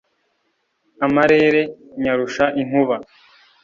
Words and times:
amarere 1.05 1.61
nyarusha 2.01 2.45
inkuba. 2.61 2.95